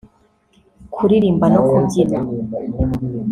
kuririmba 0.93 1.45
no 1.53 1.61
kubyina 1.67 2.19